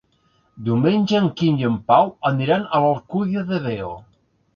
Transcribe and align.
Diumenge 0.67 1.19
en 1.19 1.27
Quim 1.41 1.59
i 1.63 1.67
en 1.69 1.75
Pau 1.91 2.09
aniran 2.31 2.65
a 2.65 2.81
l'Alcúdia 2.87 3.45
de 3.53 3.61
Veo. 3.67 3.93